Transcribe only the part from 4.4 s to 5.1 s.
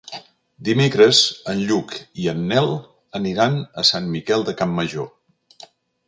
de Campmajor.